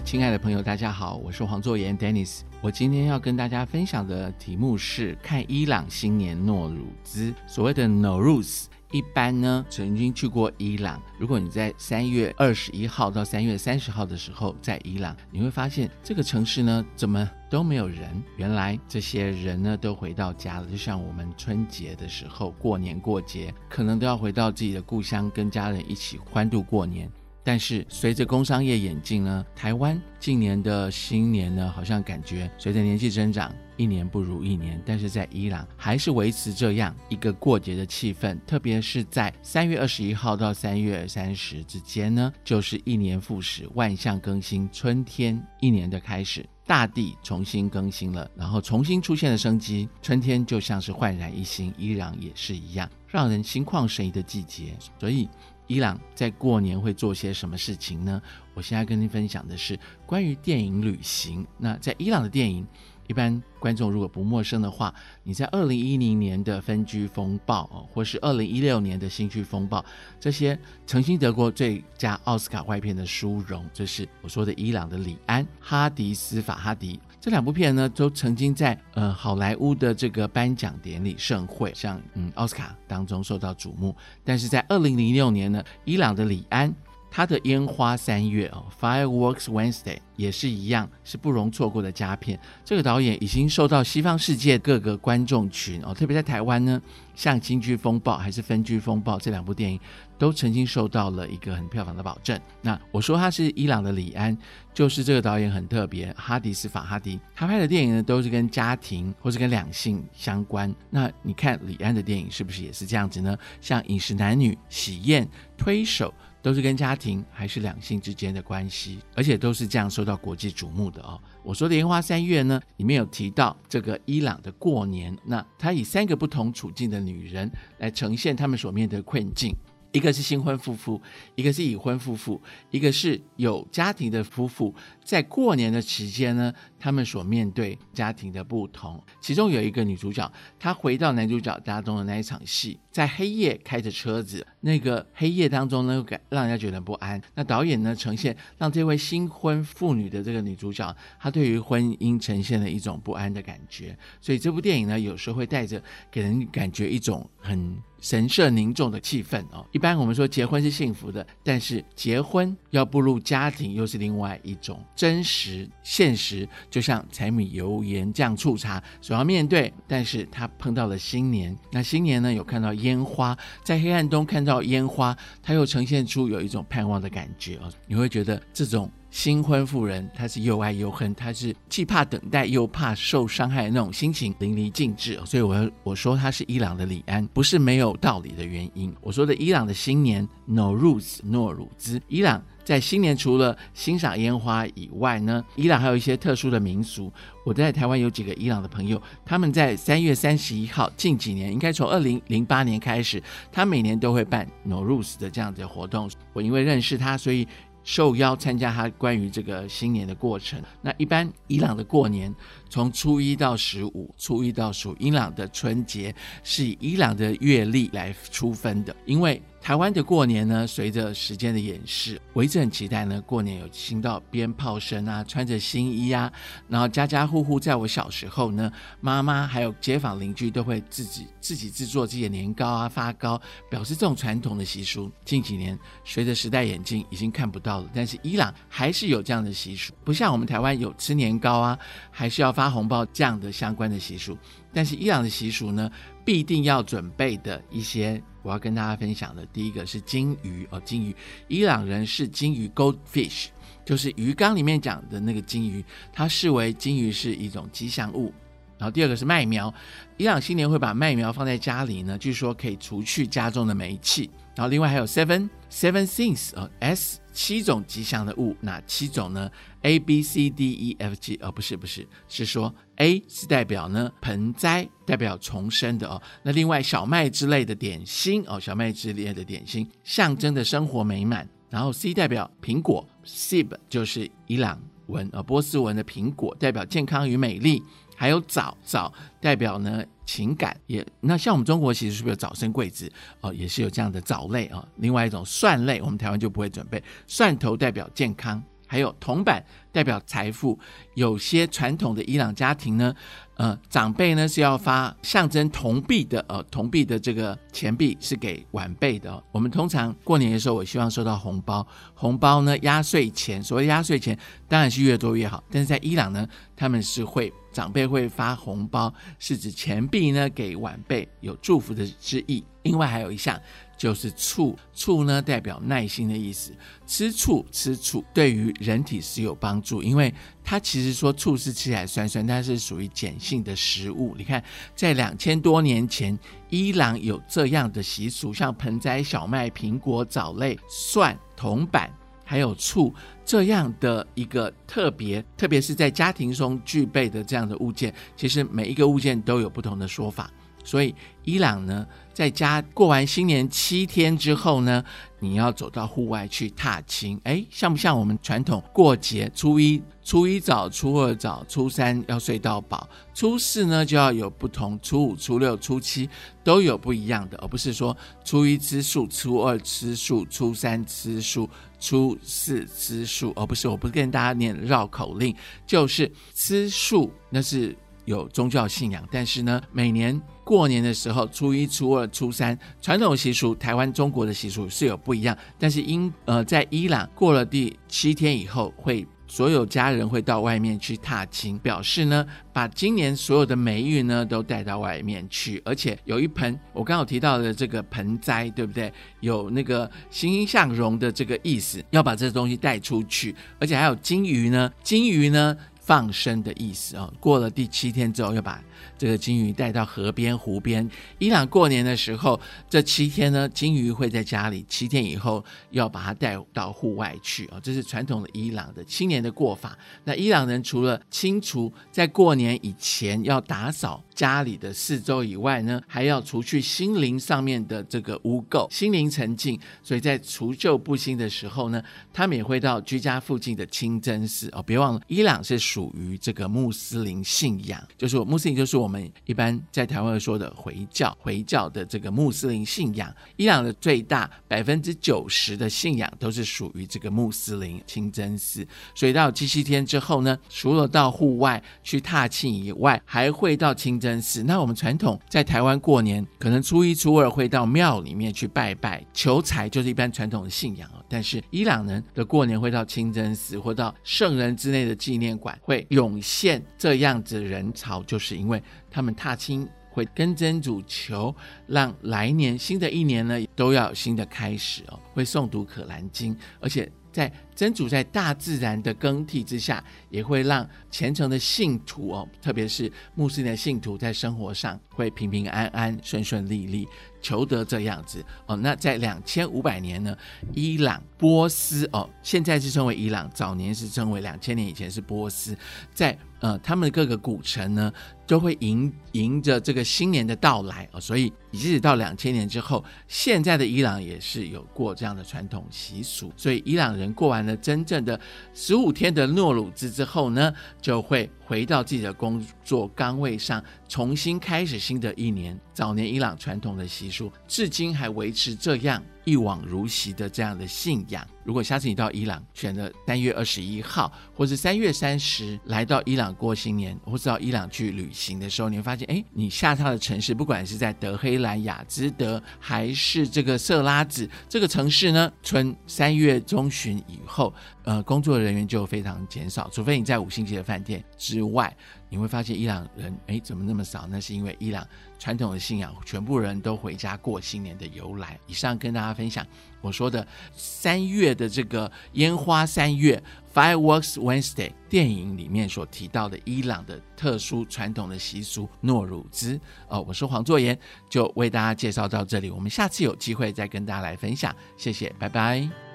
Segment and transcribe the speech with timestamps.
[0.00, 2.40] 亲爱的朋友，大家好，我是黄作言 Dennis。
[2.60, 7.32] 我今天要跟大家分享的题目是看伊朗新年诺鲁兹。
[7.46, 11.00] 所谓的 Noruz 一般呢曾经去过伊朗。
[11.18, 18.22] 如果你在三月二十一号到三月三十号的时候在伊朗，你会发现这个城市呢怎么都没有人。
[18.36, 27.10] 原来这些人呢都回到家了，就像我们春节的时候过年过节，可能都要回到自己的故乡，跟家人一起欢度过年。
[27.46, 34.82] 但是随着工商业演进呢，台湾近年的新年呢，好像感觉随着年纪增长，一年不如一年。
[34.84, 54.74] 但是在伊朗还是维持这样一个过节的气氛，特别是在三月二十一号到三月三十之间呢，就是一年复始、万象更新、春天一年的开始，大地重新更新了，然后重新出现了生机，春天就像是焕然一新，伊朗也是一样，让人心旷神怡的季节。
[54.98, 55.28] 所以。
[55.66, 58.20] 伊朗在过年会做些什么事情呢？
[58.54, 61.46] 我现在跟您分享的是关于电影旅行。
[61.58, 62.66] 那在伊朗的电影。
[63.08, 69.80] 一般观众如果不陌生的话，你在二零一零年的《分居风暴》，或是二零一六年的《新区风暴》，
[70.20, 83.94] 这些曾经得过最佳奥斯卡外片的殊荣，就是我说的伊朗的李安、哈迪斯法哈迪这两部片呢，都曾经在呃好莱坞的这个颁奖典礼盛会，像嗯奥斯卡当中受到瞩目。
[84.24, 86.72] 但是在二零零六年呢，伊朗的李安。
[87.10, 92.38] 他的烟花三月哦，Fireworks Wednesday 也是一样，是不容错过的佳片。
[92.64, 96.80] 这个导演已经受到西方世界各个观众群哦，特别在台湾呢，
[97.14, 99.80] 像《京剧风暴》还是《分居风暴》这两部电影，
[100.18, 102.38] 都曾经受到了一个很票房的保证。
[102.60, 104.36] 那我说他是伊朗的李安，
[104.74, 110.74] 就是这个导演很特别，哈迪斯法哈迪，他拍的电影呢都是跟家庭或是跟两性相关。
[110.90, 113.34] 那你看李安的电影是不是也是这样子呢？
[113.62, 115.24] 像《饮食男女》《喜宴》
[115.56, 116.08] 《推手》。
[116.46, 121.20] 都是跟家庭还是两性之间的关系，而且都是这样受到国际瞩目的哦。
[121.42, 129.56] 我说的《烟花三月》呢，里面有提到这个伊朗的过年，那他以三个不同处境的女人来呈现他们所面对的困境。
[129.96, 131.00] 一个是新婚夫妇，
[131.36, 132.38] 一个是已婚夫妇，
[132.70, 139.02] 一个是有家庭的夫妇，在过年的期间呢，他们所面对家庭的不同。
[139.22, 147.18] 其中有一个女主角，她回到男主角家中的那一场戏，在黑夜开着车子，那个黑夜当中呢，感让人家觉得不安。
[147.34, 153.96] 那导演呢，呈现让这位新婚妇女的这个女主角，她对于婚姻呈现了一种不安的感觉。
[154.20, 157.74] 所以这部电影呢，有时候会带着给人感觉一种很。
[158.08, 169.72] 神色凝重的气氛哦，一般我们说结婚是幸福的，但是结婚要步入家庭又是另外一种真实现实，就像柴米油盐酱醋茶所要面对。
[169.86, 178.90] 但是他碰到了新年，那新年呢有看到烟花，在黑暗中看到烟花，他又呈现出有一种盼望的感觉哦，你会觉得这种。
[179.08, 185.18] 新婚妇人，她是又爱又恨，她是既怕等待又怕受伤害的那种心情淋漓尽致。
[185.24, 188.94] 所以，我要我说她是伊朗的李安，不是没有道理的原因。
[189.00, 197.10] 我说的伊朗的新年 Nowruz 诺鲁兹，伊朗在新年除了欣赏烟花以外呢，伊朗还有一些特殊的民俗。
[197.44, 203.22] 我在台湾有几个伊朗的朋友，他们在三月三十一号，近几年应该从二零零八年开始，
[203.52, 206.10] 他每年都会办 Nowruz 的这样子的活动。
[206.32, 207.46] 我因为认识他，所以。
[207.88, 210.60] 受邀参加他关于这个新年的过程。
[210.82, 212.34] 那一般伊朗的过年
[212.68, 216.12] 从初一到十五，初一到十五，伊朗的春节
[216.42, 219.40] 是以伊朗的月历来出分的，因为。
[219.66, 223.20] 台湾的过年呢，随着时间的演示，我一直很期待呢。
[223.22, 226.32] 过年有听到鞭炮声啊，穿着新衣啊，
[226.68, 235.10] 然后家家户户在我小时候呢，妈妈还有街坊邻居都会自己自己制作自己的年糕啊，发糕，表示这种传统的习俗。
[235.24, 237.90] 近几年随着时代演进，已经看不到了。
[237.92, 241.76] 但是伊朗还是有这样的习俗，不像我们台湾有吃年糕啊，
[242.12, 244.38] 还是要发红包这样的相关的习俗。
[244.76, 245.90] 但是伊朗的习俗呢，
[246.22, 248.22] 必定要准备的一些。
[248.42, 251.16] 我要跟大家分享的第一个是金鱼哦，金鱼，
[251.48, 253.46] 伊朗人是金鱼 （goldfish），
[253.86, 255.82] 就是鱼缸里面讲的那个金鱼，
[256.12, 258.30] 它视为金鱼是一种吉祥物。
[258.78, 259.72] 然后第二个是麦苗，
[260.16, 264.30] 伊朗新年会把麦苗放在家里呢，据说可以除去家中的霉气。
[264.54, 269.50] 然后另外还有 seven seven things 哦，S 七种吉祥的物，哪七种呢
[269.82, 276.20] ？A B C D E F G 哦，不是不是，是说 A 是代表呢盆栽，代表重生的哦。
[276.42, 281.46] 那另外小麦之类的点心哦，小麦之类的点心象征的生活美满。
[281.68, 287.82] 然后 C 代表苹果，Sib 就是伊朗文啊波斯文的苹果，代表健康与美丽。
[288.18, 289.12] 还有枣，枣
[289.42, 293.12] 代表呢情感，也那像我们中国其实是不是有早生贵子
[293.42, 294.82] 哦，也是有这样的藻类啊。
[294.96, 297.02] 另外一种蒜类，我们台湾就不会准备。
[297.26, 299.62] 蒜头代表健康，还有铜板
[299.96, 300.78] 代表财富。
[301.14, 303.14] 有些传统的伊朗家庭呢。
[303.56, 309.42] 呃，长辈呢是要发象征铜币的，呃，铜币的这个钱币是给晚辈的。
[309.50, 314.38] 我们通常过年的时候，我希望收到红包，红包呢压岁钱，所谓压岁钱
[314.68, 315.64] 当然是越多越好。
[315.70, 316.46] 但是在伊朗呢，
[316.76, 322.62] 他们是会长辈会发红包，是指钱币呢给晚辈有祝福的之意。
[322.82, 323.58] 另外还有一项。
[323.98, 326.70] 就是醋，醋呢代表耐心的意思。
[327.06, 330.34] 吃醋，吃醋对于人体是有帮助助，因为
[330.64, 334.34] 它其实说醋是吃起来酸酸，但是属于碱性的食物。
[334.36, 334.60] 你看，
[334.96, 336.36] 在两千多年前，
[336.68, 342.10] 伊朗有这样的习俗，像盆栽、小麦、苹果、藻类、蒜、铜板，
[342.44, 350.50] 还有醋这样的一个特别，特别是在家庭中具备的这样的物件，其实每一个物件都有不同的说法。
[350.86, 351.12] 所以，
[351.42, 355.04] 伊朗呢，在家过完新年七天之后呢，
[355.40, 359.50] 你要走到户外去踏青，哎，像不像我们传统过节？
[359.52, 366.30] 初一、初一早，初二早，初三要睡到饱，初四呢就要有不同，初五、初六、初七
[366.62, 371.68] 都有不一样的，而不是说初一吃素，初二吃素，初三吃素，
[371.98, 375.52] 初四吃素，而不是我不是跟大家念绕口令，
[375.84, 380.40] 就是吃素，那是有宗教信仰，但是呢，每年。
[380.62, 385.56] 过年的时候，初一、初二、初三，传统习俗，台湾、中国的习俗是有不一样。
[385.78, 395.80] 但是因呃，在伊朗过了第七天以后，会所有家人会到外面去踏青，表示呢，把今年所有的霉运呢都带到外面去。
[395.84, 399.12] 而且有一盆，我刚好提到的这个盆栽，对不对？
[399.38, 403.54] 有那个欣欣向荣的这个意思，要把这东西带出去。
[403.78, 405.76] 而且还有金鱼呢，金鱼呢
[406.06, 407.30] 放生的意思啊。
[407.38, 408.82] 过了第七天之后，要把。
[409.18, 411.08] 这个金鱼带到河边、湖边。
[411.38, 412.58] 伊朗过年的时候，
[412.88, 417.78] 这七天呢，金鱼会在家里；七天以后要把它带到户外去啊。
[417.82, 419.96] 这是传统的伊朗的新年的过法。
[420.24, 429.78] 那伊朗人除了清除在过年以前要打扫家里的四周以外呢，还要除去心灵上面的这个污垢，心灵沉静。
[430.02, 432.02] 所以在除旧布新的时候呢，
[432.32, 434.82] 他们也会到居家附近的清真寺哦。
[434.82, 439.06] 别忘了，伊朗是属于这个穆斯林信仰，就是穆斯林就是我。
[439.08, 448.86] 们一般在台湾说的回教，回教的这个穆斯林信仰，伊朗的最大百分之九十的信仰都是属于这个穆斯林清真寺。
[449.14, 454.64] 所以到七夕天之后呢，除了到户外去踏青以外，还会到清真寺。
[454.64, 461.24] 那我们传统在台湾过年，可能初一、初二会到庙里面去拜拜求财，就是一般传统的信仰哦。
[461.28, 468.82] 但是伊朗人的过年会到清真寺或到圣人之内的纪念馆，会涌现这样子人潮，就是因为。
[469.08, 471.54] 他们踏青会跟真主求，
[471.86, 475.20] 让来年新的一年呢都要有新的开始哦。
[475.34, 487.06] 会诵读可兰经，而且在真主在大自然的更替之下，也会让虔诚的信徒哦，特别是穆斯林的信徒，在生活上会平平安安、顺顺利利。
[487.42, 490.36] 求得这样子哦，那在两千五百年呢，
[490.72, 495.76] 伊朗、波斯哦，现在是称为伊朗，早年是称为两千年以前是波斯，
[496.12, 498.12] 在呃他们各个古城呢，
[498.46, 508.38] 都会迎迎着这个新年的到来哦，所以即使到两千年之后，现在的伊朗也是有过这样的传统习俗，所以伊朗人过完了真正的
[508.72, 511.50] 十五天的诺鲁兹之后呢，就会。
[511.66, 515.76] 回到自己的工作岗位上，重新开始新的一年。
[515.92, 521.44] 早年伊朗传统的习俗，至今还维持这样一往如昔的这样的信仰。
[521.64, 537.72] 如果下次你到伊朗，选择三月二十一号或是三月三十来到伊朗过新年，或是到伊朗去旅行的时候，你会发现，哎，你下榻的城市，不管是在德黑兰、雅兹德，还是这个色拉子这个城市呢，春三月中旬以后。
[538.04, 541.92] 呃，工作人员就非常减少，除非你在五星级的饭店之外，
[542.28, 544.26] 你会发现伊朗人哎怎么那么少？
[544.28, 545.06] 那是因为伊朗
[545.38, 548.58] 传统的信仰，全部人都回家过新年的由来。
[548.66, 549.64] 以上跟大家分享
[550.00, 553.42] 我说的三月的这个烟花三月
[553.72, 559.80] （Fireworks Wednesday） 电影里面所提到的伊朗的特殊传统的习俗诺鲁兹。
[560.08, 560.98] 哦，我是黄作言，
[561.30, 564.74] 就为大家介绍到这里，我们下次有机会再跟大家来分享。
[564.96, 566.05] 谢谢，拜拜。